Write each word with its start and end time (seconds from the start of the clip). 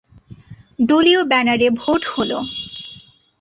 দলীয় 0.79 1.21
ব্যানারে 1.23 1.67
ভোট 1.71 2.01
হলো। 2.05 2.37